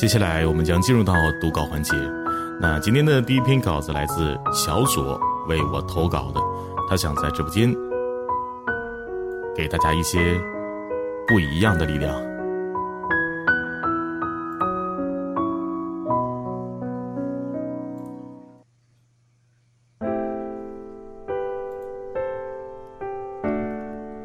[0.00, 1.92] 接下来我们将进入到读稿环节。
[2.58, 6.40] 那今天的第一篇稿子来自小左为我投稿的，
[6.88, 7.70] 他想在直播间
[9.54, 10.40] 给大家一些
[11.28, 12.14] 不一样的力量。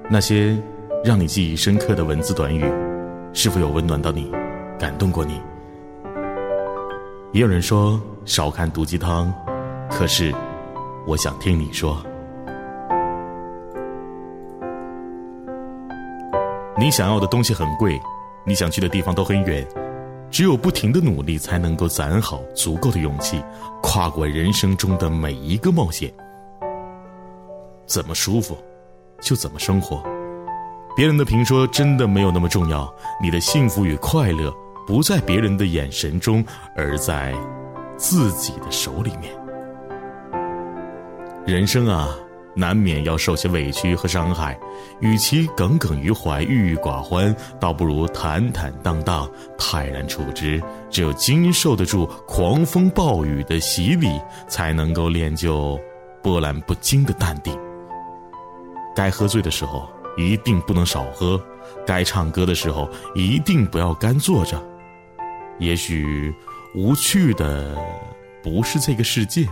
[0.10, 0.58] 那些
[1.04, 2.64] 让你记忆深刻的文字短语，
[3.34, 4.32] 是否有温暖到你，
[4.80, 5.42] 感动过你？
[7.36, 9.30] 也有人说少看毒鸡汤，
[9.92, 10.34] 可是
[11.06, 12.02] 我想听你说。
[16.80, 18.00] 你想要的东西很贵，
[18.46, 19.68] 你想去的地方都很远，
[20.32, 23.44] 只有不停的努力，才能够攒好足够的勇气，
[23.84, 26.10] 跨过人生中的每一个冒险。
[27.86, 28.58] 怎么舒服？
[29.20, 30.02] 就怎么生活，
[30.96, 32.90] 别人的评说真的没有那么重要。
[33.22, 34.56] 你的幸福与快乐
[34.86, 36.44] 不在别人的眼神中，
[36.76, 37.34] 而在
[37.98, 39.34] 自己的手里面。
[41.46, 42.10] 人生啊，
[42.56, 44.58] 难免要受些委屈和伤害，
[45.00, 50.62] 与其耿耿于怀、郁郁寡欢，倒不如坦坦荡荡、泰然处之。
[50.90, 55.80] 只有经受得住狂风暴雨的洗礼，才能够练就
[56.22, 57.58] 波澜不惊的淡定。
[58.96, 61.40] 该喝醉的时候一定不能少喝，
[61.86, 64.62] 该唱歌的时候一定不要干坐着。
[65.60, 66.34] 也许
[66.74, 67.78] 无趣的
[68.44, 69.48] 不是这个世界，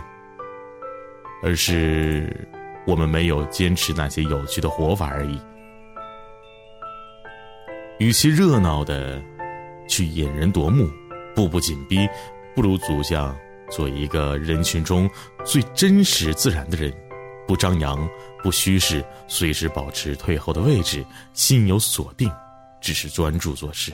[1.42, 2.46] 而是
[2.86, 5.40] 我们没有坚持那些有趣的活法而已。
[7.98, 9.22] 与其热闹的
[9.88, 10.88] 去引人夺目、
[11.34, 12.08] 步步紧逼，
[12.54, 13.34] 不如走向
[13.70, 15.08] 做一个人群中
[15.44, 16.92] 最真实自然的人。
[17.46, 18.08] 不张扬，
[18.42, 22.30] 不虚饰，随时保持退后的位置，心有锁定，
[22.80, 23.92] 只是专注做事。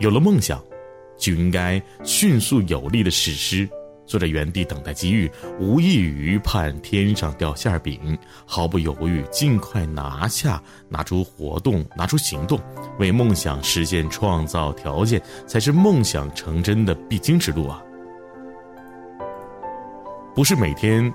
[0.00, 0.60] 有了梦想，
[1.16, 3.68] 就应该迅速有力的实施。
[4.06, 5.30] 坐在原地等待机遇，
[5.60, 8.18] 无异于盼天上掉馅饼。
[8.44, 12.58] 毫不犹豫，尽快拿下，拿出活动，拿出行动，
[12.98, 17.80] 为梦想实现创造条件，才是梦想成真的必经之路啊！
[20.34, 21.12] 不是每天。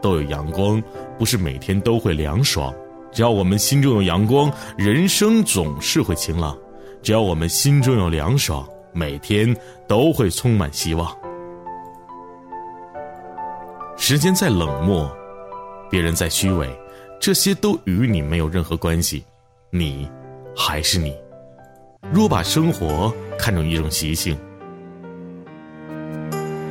[0.00, 0.82] 都有阳光，
[1.16, 2.74] 不是每天都会凉爽。
[3.12, 6.56] 只要我们心中有阳光，人生总是会晴朗；
[7.02, 9.54] 只要我们心中有凉爽，每天
[9.88, 11.12] 都会充满希望。
[13.96, 15.10] 时间再冷漠，
[15.90, 16.68] 别人再虚伪，
[17.20, 19.24] 这些都与你没有任何关系。
[19.70, 20.08] 你
[20.56, 21.16] 还是你。
[22.12, 24.36] 若把生活看成一种习性，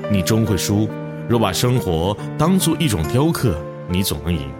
[0.09, 0.88] 你终会输。
[1.28, 4.52] 若把生活当做一种雕刻，你总能赢。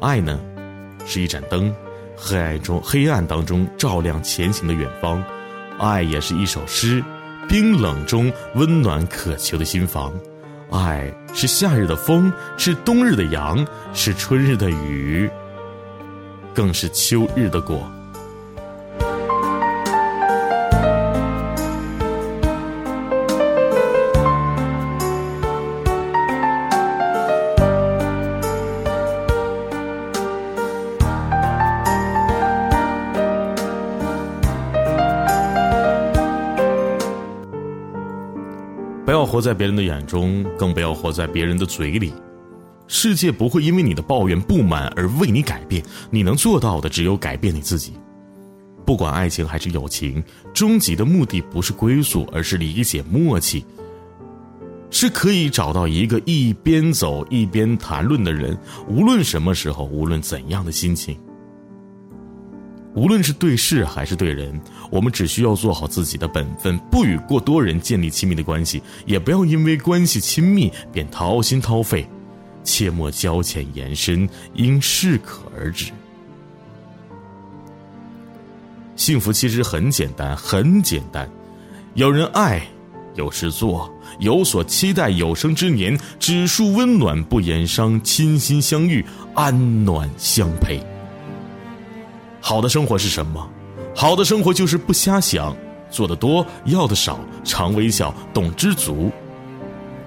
[0.00, 0.40] 爱呢，
[1.06, 1.74] 是一盏灯，
[2.16, 5.22] 黑暗中黑暗当中照亮前行的远方；
[5.78, 7.02] 爱也是一首诗，
[7.48, 10.12] 冰冷中温暖渴求的心房；
[10.70, 15.28] 爱是夏日的风，是冬日的阳，是春日的雨，
[16.54, 17.90] 更是秋日的果。
[39.34, 42.12] 活在别人的眼中，更不要活在别人的嘴里。
[42.86, 45.82] 世界不会因为你的抱怨、不满而为你改变。
[46.08, 47.94] 你能做到的，只有改变你自己。
[48.86, 50.22] 不管爱情还是友情，
[50.54, 53.64] 终极的目的不是归宿，而是理解、默契。
[54.88, 58.56] 是可以找到一个一边走一边谈论的人，
[58.86, 61.18] 无论什么时候，无论怎样的心情。
[62.94, 72.06] 无论是对事还是对人，我们只需要做好自己的本分，不与过多人建立亲密的关系，也不要因为关系亲密便掏心掏肺，
[72.62, 75.90] 切莫交浅言深，应适可而止。
[78.94, 81.28] 幸福其实很简单，很简单，
[81.94, 82.64] 有人爱，
[83.16, 89.04] 有事做，有所期待，有生之年只数温暖不言伤，倾心相遇，
[89.34, 90.93] 安暖相陪。
[92.46, 93.48] 好的生活是什么？
[93.96, 95.56] 好的生活就是不瞎想，
[95.90, 99.10] 做的多，要的少，常微笑，懂知足。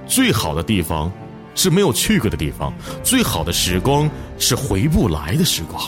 [0.06, 1.12] 最好的地方
[1.56, 2.72] 是没有去过的地方，
[3.04, 4.08] 最好的时光
[4.38, 5.84] 是回不来的时光。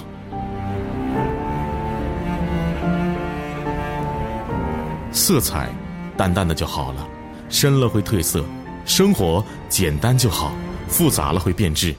[5.12, 5.70] 色彩
[6.18, 7.08] 淡淡的就好了，
[7.48, 8.42] 深了会褪色；
[8.86, 10.52] 生活简单就好，
[10.88, 11.94] 复杂了会变质。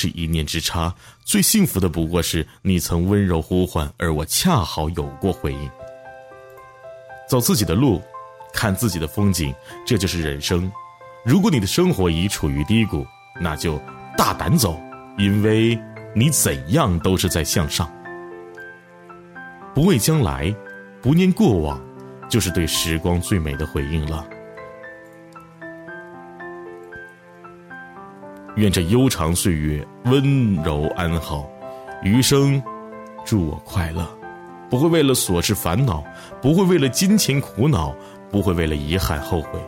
[0.00, 0.94] 是一念之差，
[1.26, 5.70] 最幸福的不过是你曾温柔呼唤，而我恰好有过回应。
[7.28, 8.00] 走自己的路，
[8.50, 9.54] 看自己的风景，
[9.86, 10.72] 这就是人生。
[11.22, 13.06] 如果你的生活已处于低谷，
[13.38, 13.78] 那就
[14.16, 14.80] 大胆走，
[15.18, 15.78] 因为
[16.14, 17.86] 你怎样都是在向上。
[19.74, 20.50] 不畏将来，
[21.02, 21.78] 不念过往，
[22.26, 24.26] 就是对时光最美的回应了。
[28.60, 31.48] 愿这悠长岁月温柔安好，
[32.02, 32.62] 余生
[33.24, 34.06] 祝我快乐，
[34.68, 36.04] 不会为了琐事烦恼，
[36.42, 37.94] 不会为了金钱苦恼，
[38.30, 39.58] 不会为了遗憾后悔。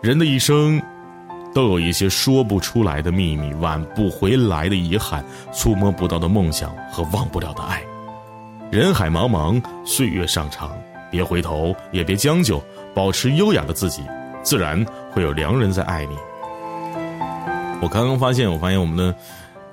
[0.00, 0.80] 人的一生，
[1.54, 5.22] 都有一些说不出来的秘密，挽不回来的遗憾，
[5.52, 7.82] 触摸不到的梦想和忘不了的爱。
[8.70, 10.74] 人海茫茫，岁月尚长，
[11.10, 12.58] 别回头，也别将就，
[12.94, 14.02] 保持优雅的自己，
[14.42, 16.16] 自然会有良人在爱你。
[17.82, 19.14] 我刚刚发现，我发现我们的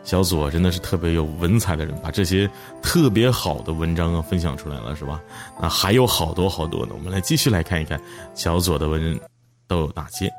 [0.02, 2.50] 小左真的是特别有文采的人，把这些
[2.82, 5.22] 特别好的文章啊分享出来了，是吧？
[5.60, 8.00] 啊，还有好多好多呢，我们来继续来看一看
[8.34, 9.20] 小左的文
[9.68, 10.32] 都有哪些。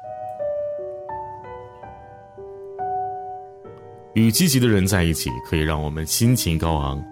[4.14, 7.04] 与积极的人在一起，可以让我们心情高昂。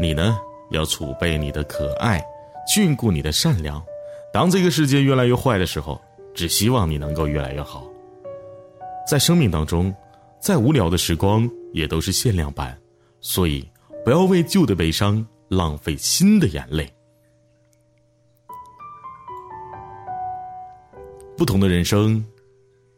[0.00, 0.38] 你呢，
[0.70, 2.24] 要储备你的可爱，
[2.74, 3.80] 眷顾你的善良。
[4.32, 6.00] 当这个世界越来越坏的时候，
[6.34, 7.84] 只希望你能够越来越好。
[9.10, 9.92] 在生命当中，
[10.40, 12.80] 再无聊的时光也都是限量版，
[13.20, 13.68] 所以
[14.04, 16.88] 不要为旧的悲伤浪费新的眼泪。
[21.36, 22.24] 不同的人生，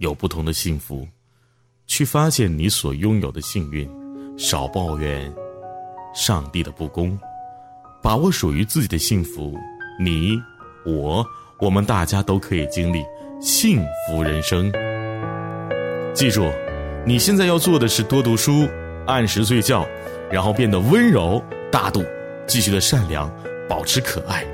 [0.01, 1.09] 有不同的幸福，
[1.87, 3.89] 去发现你所拥有的幸运，
[4.37, 5.35] 少抱怨
[6.15, 7.19] 上帝的不公，
[8.03, 9.57] 把握属于自己的幸福。
[9.99, 10.39] 你、
[10.85, 11.27] 我、
[11.59, 13.03] 我们大家都可以经历
[13.41, 14.71] 幸福人生。
[16.15, 16.53] 记住，
[17.07, 18.69] 你现在要做的是多读书，
[19.07, 19.87] 按时睡觉，
[20.31, 22.05] 然后变得温柔大度，
[22.47, 23.33] 继续的善良，
[23.67, 24.45] 保持可爱。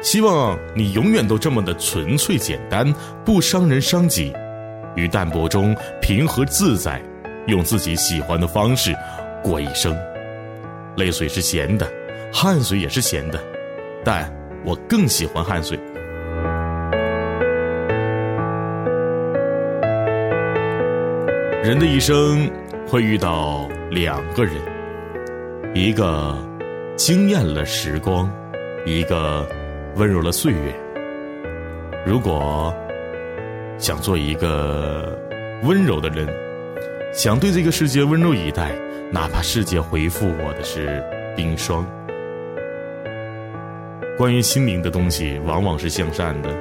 [0.00, 2.90] 希望你永远都这么的纯粹简单，
[3.22, 4.32] 不伤人伤己，
[4.96, 7.02] 于淡泊中平和自在，
[7.46, 8.94] 用自己喜欢的方式
[9.42, 9.94] 过一生。
[10.96, 11.86] 泪水是咸的，
[12.32, 13.38] 汗水也是咸的，
[14.02, 14.32] 但
[14.64, 15.78] 我更喜欢汗水。
[21.64, 22.46] 人的一生
[22.86, 24.54] 会遇到两个人，
[25.72, 26.36] 一个
[26.94, 28.30] 惊艳了时光，
[28.84, 29.48] 一个
[29.96, 30.58] 温柔了岁月。
[32.04, 32.70] 如果
[33.78, 35.18] 想做一个
[35.62, 36.28] 温柔的人，
[37.14, 38.70] 想对这个世界温柔以待，
[39.10, 41.02] 哪怕世界回复我的是
[41.34, 41.82] 冰霜。
[44.18, 46.54] 关于心灵的东西，往往是向善的，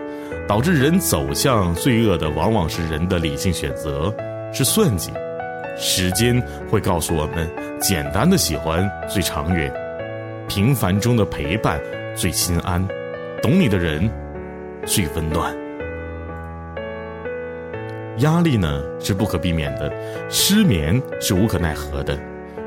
[0.47, 4.15] 导致人走向罪恶的，往往是人的理性选择。
[4.53, 5.11] 是算计，
[5.75, 6.39] 时间
[6.69, 7.49] 会告诉我们：
[7.81, 9.73] 简单的喜欢最长远，
[10.47, 11.81] 平凡中的陪伴
[12.15, 12.87] 最心安，
[13.41, 14.07] 懂你的人
[14.85, 15.51] 最温暖。
[18.19, 19.91] 压力呢是不可避免的，
[20.29, 22.15] 失眠是无可奈何的，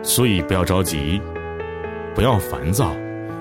[0.03, 1.23] 所以不要着急，
[2.17, 2.91] 不要烦躁，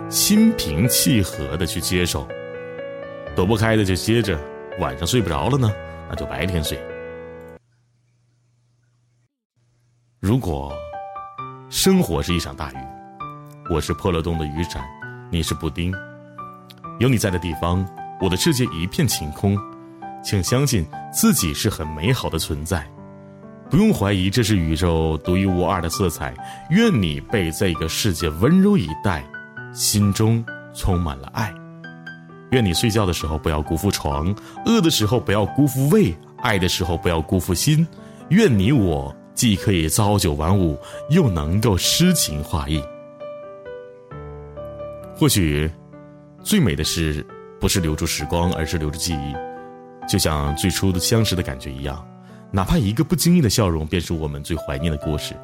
[0.08, 2.28] 心平气和的去接受。
[3.36, 4.38] 躲不开的就接着，
[4.80, 5.74] 晚上睡不着了呢，
[6.08, 6.78] 那就白天睡。
[10.26, 10.74] 如果
[11.70, 12.78] 生活是一场大雨，
[13.70, 14.84] 我是破了洞的雨伞，
[15.30, 15.94] 你是布丁。
[16.98, 17.88] 有你在的地方，
[18.20, 19.56] 我的世界一片晴空。
[20.24, 22.90] 请相信自己是很美好的存在，
[23.70, 26.34] 不用怀疑这是宇宙独一无二的色彩。
[26.72, 29.24] 愿你被这个世界温柔以待，
[29.76, 31.54] 心中充满了爱。
[32.50, 37.88] 愿你睡觉的时候不要辜负床，饿的时候不要辜负胃，爱的时候不要辜负心。
[38.30, 39.16] 愿你我。
[39.36, 42.82] 既可以朝九晚五，又能够诗情画意。
[45.16, 45.70] 或许，
[46.42, 47.26] 最美的事
[47.60, 49.36] 不是留住时光，而是留住记忆。
[50.08, 52.06] 就像最初的相识的感觉一样，
[52.52, 55.36] 哪怕一个不经意的笑容，便是我们最怀念的故事。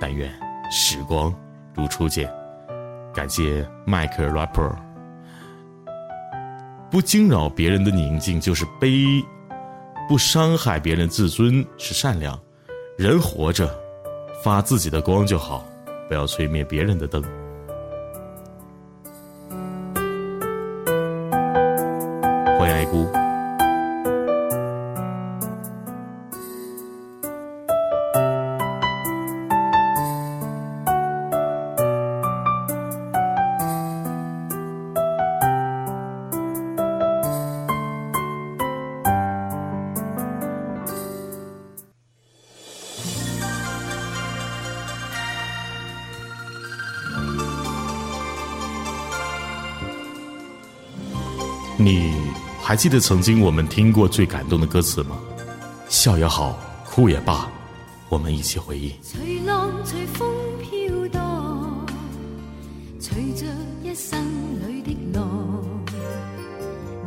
[0.00, 0.30] 但愿
[0.70, 1.34] 时光
[1.74, 2.32] 如初见。
[3.14, 4.74] 感谢迈克 rapper。
[6.90, 9.04] 不惊扰别人的宁静就是悲，
[10.08, 12.38] 不伤害别人自尊是善良。
[12.98, 13.72] 人活着，
[14.42, 15.64] 发自己的光就好，
[16.08, 17.22] 不要吹灭别人的灯。
[51.80, 52.12] 你
[52.60, 55.16] 还记得曾经我们听过最感动的歌词吗？
[55.88, 57.48] 笑也好，哭也罢，
[58.08, 58.92] 我们一起回忆。
[59.00, 60.28] 随浪随风
[60.60, 61.86] 飘荡，
[62.98, 63.46] 随着
[63.82, 64.20] 一生
[64.66, 65.64] 里的浪，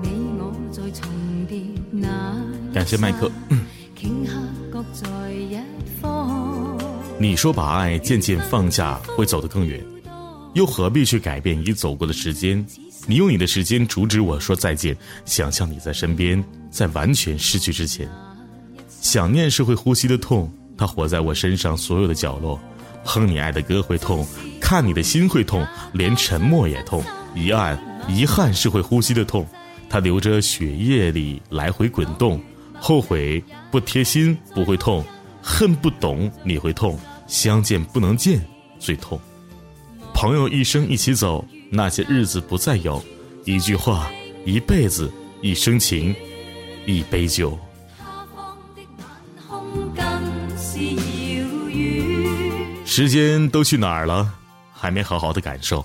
[0.02, 0.10] 你
[0.40, 1.12] 我在重
[1.50, 1.62] 叠
[1.92, 2.34] 那
[2.74, 3.30] 感谢麦克。
[3.96, 4.34] 顷刻
[4.72, 5.60] 各在一
[6.02, 6.76] 方。
[7.20, 9.86] 你说把爱渐渐放下会走得更远，
[10.54, 12.66] 又何必去改变已走过的时间？
[13.08, 18.08] 你用你的时间阻止我说再见，想象你在身边，在完全失去之前。
[19.02, 22.60] 想念是会呼吸的痛，它活在我身上所有的角落。
[23.04, 24.28] 哼你爱的歌会痛，
[24.60, 27.04] 看你的心会痛，连沉默也痛。
[27.34, 29.48] 遗憾，遗憾是会呼吸的痛，
[29.90, 32.40] 它流着血液里来回滚动。
[32.80, 35.04] 后悔不贴心不会痛，
[35.42, 38.40] 恨不懂你会痛，相见不能见
[38.80, 39.20] 最痛。
[40.22, 41.44] 朋友一生一起走。
[41.72, 43.04] 那些日子不再有，
[43.44, 44.08] 一句话，
[44.46, 45.12] 一辈子，
[45.42, 46.16] 一生情，
[46.86, 47.58] 一杯酒。
[52.86, 54.32] 时间都去哪儿了？
[54.72, 55.84] 还没好好的感受，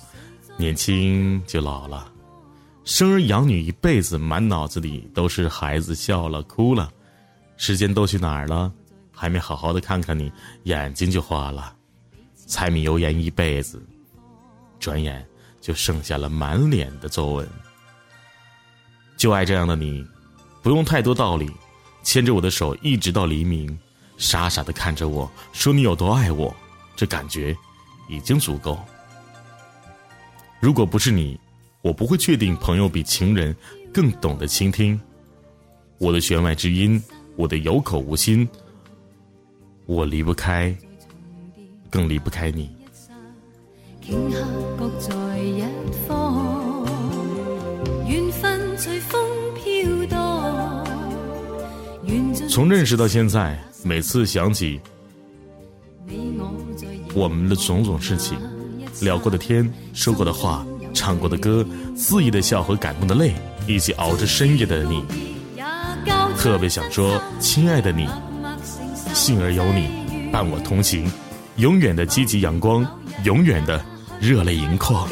[0.58, 2.06] 年轻就老了。
[2.84, 6.92] 生儿养女一辈子，满脑子里都是孩子笑了哭了。
[7.56, 8.70] 时间都去哪儿了？
[9.10, 10.30] 还没好好的看看你，
[10.64, 11.72] 眼睛就花了。
[12.46, 13.82] 柴米油盐一辈子，
[14.78, 15.26] 转眼。
[15.58, 17.48] 就剩下了满脸的皱纹。
[19.16, 20.06] 就爱这样的你，
[20.62, 21.50] 不用太多道理，
[22.04, 23.76] 牵着我的手一直到黎明，
[24.16, 26.54] 傻傻的看着我说你有多爱我，
[26.94, 27.56] 这感觉
[28.08, 28.78] 已经足够。
[30.60, 31.36] 如果不是你，
[31.82, 33.52] 我不会确定朋友比情人
[33.92, 35.00] 更懂得倾听
[35.98, 37.02] 我的弦外之音，
[37.34, 38.48] 我的有口无心，
[39.86, 40.72] 我离不开，
[41.90, 42.75] 更离不开你。
[52.48, 54.80] 从认识到现在，每次想起
[57.14, 58.38] 我们的种种事情，
[59.00, 63.34] 聊过的天，说过的话，唱过的歌，肆意的笑和感动的泪，
[63.66, 65.02] 以及熬着深夜的你，
[66.38, 68.08] 特别想说，亲爱的你，
[69.12, 71.10] 幸而有你伴我同行，
[71.56, 72.86] 永远的积极阳光，
[73.24, 73.84] 永远的。
[74.20, 75.08] 热泪盈眶。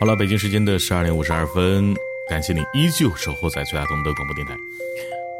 [0.00, 1.94] 好了，北京时间的十二点五十二分，
[2.26, 4.54] 感谢你依旧守候在最大东的广播电台。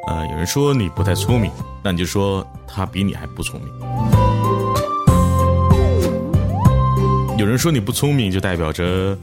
[0.07, 1.51] 呃，有人说你不太聪明，
[1.83, 3.73] 那你就说他比你还不聪明。
[7.39, 9.17] 有人说你不聪明，就代表着